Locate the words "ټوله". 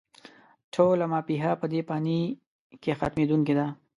0.73-1.05